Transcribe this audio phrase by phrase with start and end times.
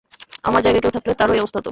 [0.43, 1.69] আমার জায়গায় কেউ থাকলে তারও এই অবস্থা হতো।